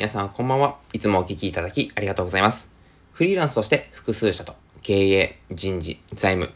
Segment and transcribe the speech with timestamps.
[0.00, 0.78] 皆さんこんばんは。
[0.94, 2.70] いつもお聞きいただきありがとうございます。
[3.12, 6.54] フリーランスとして複数社と経営、人事、財務、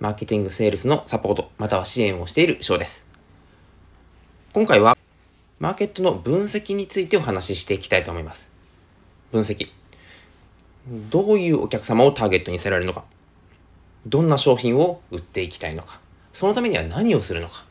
[0.00, 3.06] マーケティング、セールスのサポート、または支援をしている翔です。
[4.52, 4.96] 今回は、
[5.60, 8.50] マーケットの分析についてお話ししていきたいと思います。
[9.30, 9.68] 分析。
[11.10, 13.04] どういうお客様をターゲットにされるのか。
[14.04, 16.00] どんな商品を売っていきたいのか。
[16.32, 17.64] そのためには何をするのか。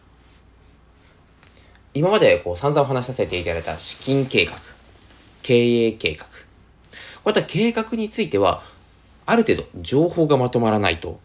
[1.94, 4.54] 今までこう散々お話しさせていただいた資金計画、
[5.50, 6.26] 経営計画。
[6.26, 6.32] こ
[7.26, 8.62] ういった計画については、
[9.26, 11.20] ある程度情報がまとまらないと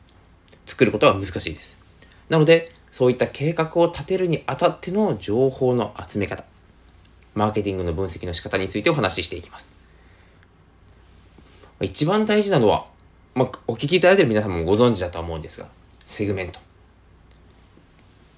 [0.64, 1.78] 作ることは難しいです。
[2.30, 6.42] なので、そういった計画を立てるにあたっての情報の集め方、
[7.34, 9.74] マーケティングの分析の仕方についてお話ししていきます。
[11.82, 12.86] 一番大事なのは、
[13.34, 15.68] まあ、お聞きいただいている皆さんもご存知だとは思うんですが、
[16.06, 16.60] セグメント。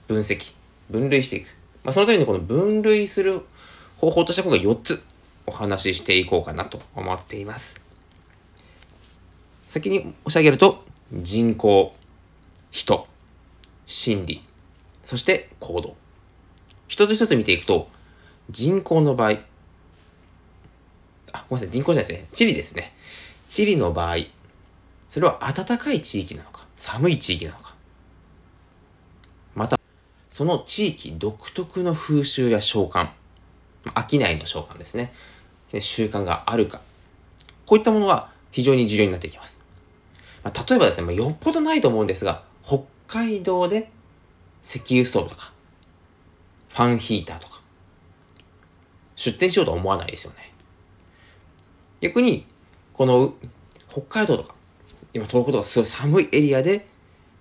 [0.09, 0.53] 分析。
[0.91, 1.57] 分類していく。
[1.85, 3.43] まあ、そのためにこの分類する
[3.99, 5.05] 方法として今回4つ
[5.47, 7.81] お話ししていこうかなと思っています。
[9.67, 11.95] 先に申し上げると、人口、
[12.71, 13.07] 人、
[13.87, 14.45] 心理、
[15.03, 15.97] そして行動。
[16.89, 17.89] 一つ一つ見ていくと、
[18.51, 19.39] 人口の場合、
[21.33, 22.29] あ、ごめんなさい、人口じゃないですね。
[22.33, 22.93] 地理ですね。
[23.49, 24.17] 地理の場合、
[25.09, 27.75] それは暖かい地域なのか、寒い地域なのか。
[29.55, 29.79] また、
[30.29, 33.11] その地域独特の風習や召喚、
[33.87, 35.13] 商いの召喚ですね。
[35.81, 36.81] 習慣があるか。
[37.67, 39.61] こういったものは非常に重要になってきます。
[40.45, 43.91] まあ、例えばですね、まあ、よっぽどないと思うんですが、北海道で
[44.63, 45.53] 石油ストーブとか、
[46.69, 47.61] ファンヒーターとか、
[49.17, 50.53] 出店しようとは思わないですよね。
[52.01, 52.47] 逆に、
[52.93, 53.35] この
[53.91, 54.55] 北海道とか、
[55.13, 56.87] 今東北とかすごい寒いエリアで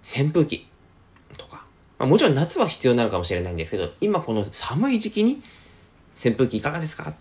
[0.02, 0.68] 扇風機
[1.38, 1.66] とか、
[2.00, 5.42] まあ、もちろん夏は必要になるかもしれないんですけど、今この寒い時期に
[6.16, 7.14] 扇風機いかがですか？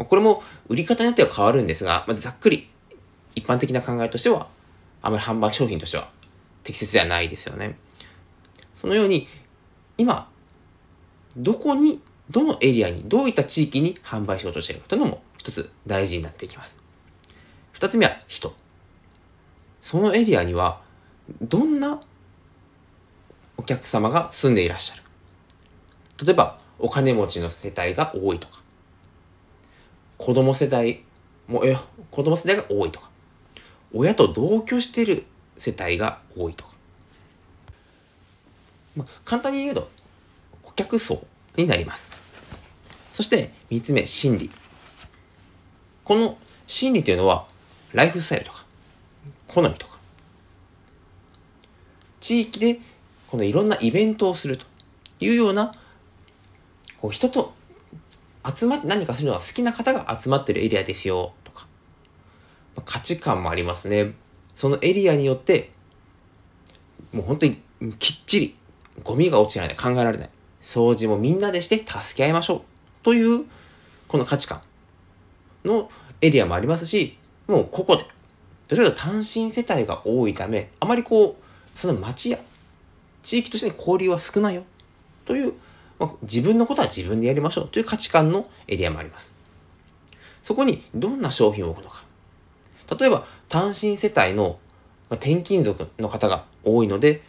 [0.00, 2.70] まあ、これも売り方によっては変わるんですが、まずざっくり
[3.34, 4.48] 一般的な考えとしては、
[5.02, 6.08] あまり販売商品としては
[6.62, 7.76] 適切ではないですよね。
[8.72, 9.28] そのように、
[9.98, 10.26] 今、
[11.36, 12.00] どこに、
[12.30, 16.78] どのエリアに、どういった地域に販売しようとしているかというのも一つ大事になっていきます。
[17.72, 18.54] 二つ目は人。
[19.82, 20.80] そのエリアには、
[21.42, 22.00] どんな
[23.58, 25.02] お客様が住んでいらっしゃる。
[26.24, 28.62] 例えば、お金持ちの世帯が多いとか、
[30.20, 31.00] 子供世代
[31.48, 31.74] も、え、
[32.10, 33.08] 子供世代が多いとか、
[33.94, 35.24] 親と同居してる
[35.56, 36.70] 世帯が多いとか。
[38.98, 39.90] まあ、簡単に言うと、
[40.62, 41.22] 顧客層
[41.56, 42.12] になります。
[43.10, 44.50] そして、三つ目、心理。
[46.04, 46.36] この
[46.66, 47.46] 心理というのは、
[47.94, 48.66] ライフスタイルとか、
[49.46, 49.98] 好みとか、
[52.20, 52.78] 地域で
[53.26, 54.66] このいろんなイベントをすると
[55.18, 55.74] いうような、
[57.00, 57.54] こう人と
[58.54, 61.66] 集まって何かするのが好きな方が集まってるエリアですよとか、
[62.76, 64.14] まあ、価値観もありますね。
[64.54, 65.70] そのエリアによって、
[67.12, 67.60] もう本当に
[67.98, 68.56] きっちり
[69.02, 70.30] ゴミが落ちないで考えられない。
[70.62, 72.60] 掃除もみんなでして助け合いましょう。
[73.02, 73.46] という、
[74.08, 74.60] この価値観
[75.64, 75.90] の
[76.20, 78.04] エリアもありますし、もうここで。
[78.68, 82.38] どちらかと単身世帯が多いため、あまりこう、その町や
[83.22, 84.64] 地域として交流は少ないよ。
[85.24, 85.54] という、
[86.22, 89.34] 自分のことは自分でやりましょうという価値観のエリアもあります。
[90.42, 92.04] そこにどんな商品を置くのか。
[92.98, 94.58] 例えば、単身世帯の
[95.10, 97.22] 転勤族の方が多いので、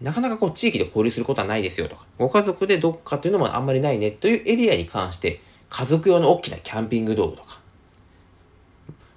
[0.00, 7.60] なかなかこう地域で交流することはないですよとか、ご家族でどっかというのもあんまりないねというエリアに関して、家族用の大きなキャンピング道具とか、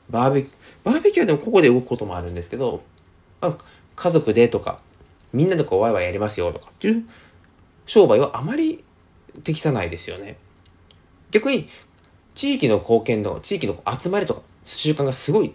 [0.10, 2.84] バーベキュー、バーベキューでもここで動くこともあるんですけど、
[3.96, 4.80] 家族でとか、
[5.34, 7.06] みんなでこうワイワイやりますよとかっていう
[7.92, 8.86] 商売はあまり
[9.44, 10.38] 適さないですよね。
[11.30, 11.68] 逆に、
[12.34, 15.54] 地域の貢献度、地域の集まりとか習慣がすごい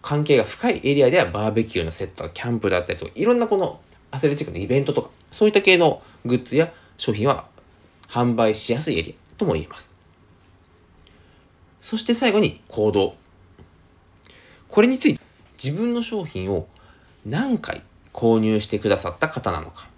[0.00, 3.80] 関係が深いエリアではバーベキューのセット、キャンプだったりとか、いろんなこの
[4.12, 7.46] アスレチックのイベントとか、そういった系のグッズや商品は
[8.06, 9.92] 販売しやすいエリアとも言えます。
[11.80, 13.16] そして最後に行動。
[14.68, 15.20] これについて
[15.60, 16.68] 自分の商品を
[17.26, 17.82] 何回
[18.12, 19.89] 購入してくださった方なのか。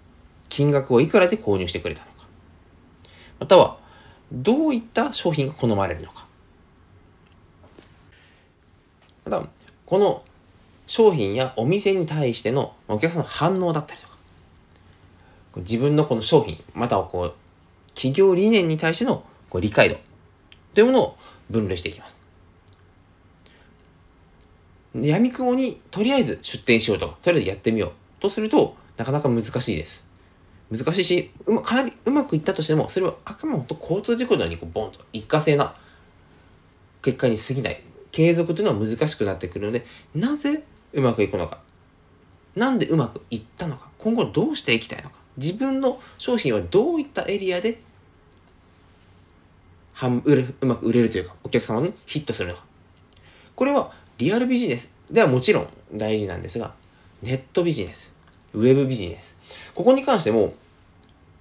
[0.53, 2.27] 金額をいくらで購入してくれたのか。
[3.39, 3.79] または、
[4.31, 6.27] どういった商品が好まれるのか。
[9.25, 9.47] また、
[9.87, 10.23] この
[10.85, 14.13] 商品やお店に対してのお客さんの反応だったりとか、
[15.57, 17.33] 自分のこの商品、またはこう、
[17.95, 19.97] 企業理念に対してのこう理解度
[20.75, 21.17] というものを
[21.49, 22.21] 分類していきます。
[24.93, 27.91] 闇雲にとりあえず出店しようとか、とりあえずやってみよう
[28.21, 30.12] とすると、なかなか難しいです。
[30.75, 35.75] 難しいし、うま、かなりうまくいったとしても、それはあくまで交通事故のようにこうボンと一過性な
[37.03, 39.85] 結果に過ぎない継続というのは難しくなってくるので
[40.15, 41.59] なぜうまくいくのか
[42.55, 47.79] なんでうまくいったのか今後どうしていきたいのか自分の商品はどういったエリアで
[49.93, 52.63] はん売れうまく売れるというかお客様にヒットするのか。
[53.55, 56.73] これはリアルビジネスではもちろん大事なんですが
[57.21, 58.17] ネットビジネス
[58.53, 59.37] ウェブビジネス。
[59.73, 60.53] ここに関しても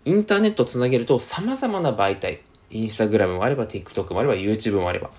[0.04, 2.40] インターネットをつなげると様々な媒体
[2.70, 5.10] インスタグラムもあれば TikTok もあれば YouTube もあれば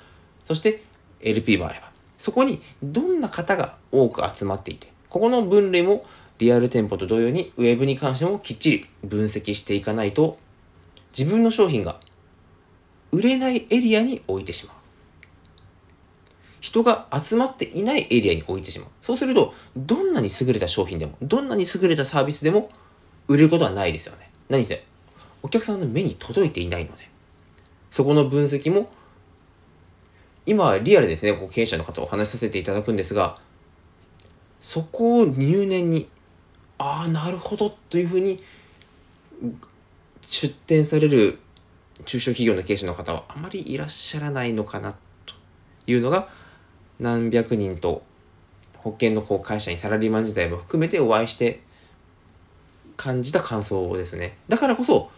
[0.43, 0.83] そして
[1.21, 6.03] LP もあればそこにどんな方が多く集まっていてここの分類も
[6.39, 10.37] リアル店舗と同様にウェブに関してもきっちり分析していかないと
[11.17, 11.99] 自分の商品が
[13.13, 14.75] 売れないエリアに置いてしまう。
[16.59, 18.89] 人が集まっていないエリアに置いてしまう。
[19.01, 22.69] そうすると、どんなに優れた商品でも、どんなに優れたサービスでも
[23.27, 24.31] 売れることはないですよね。
[24.49, 24.83] 何せ、
[25.41, 27.09] お客さんの目に届いていないので。
[27.89, 28.89] そこの分析も、
[30.45, 33.37] 今はリアルですね、こう経営者の方お話しさせていただくんですが、
[34.61, 36.09] そこを入念に、
[36.77, 38.41] ああ、なるほど、というふうに、
[40.21, 41.39] 出展される
[42.05, 45.35] 中小企業の経営者の方はあまりいらっしゃらないのかなと
[45.85, 46.29] いうのが
[46.99, 48.03] 何百人と
[48.77, 51.61] 保険のこう会社にサラリーマン時代も含めてお会いして
[53.03, 54.37] 感じた感想ですね。
[54.47, 55.11] だからこそ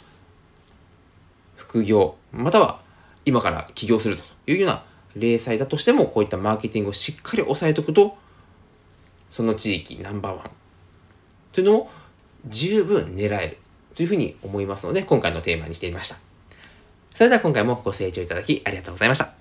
[1.55, 2.79] 副業または
[3.25, 4.83] 今から起業するというような
[5.15, 8.17] 零細だとしてもこういったマーケティングをしっかり押さえておくと
[9.29, 10.51] その地域ナンバーワン
[11.51, 11.89] というのを
[12.47, 13.57] 十分狙える
[13.93, 16.15] というふうに思いますので今回のテーマにしてみました。
[17.13, 19.34] それでは今回もご清聴いただきありがとうございました。